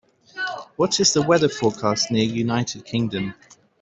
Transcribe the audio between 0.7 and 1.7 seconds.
What is the weather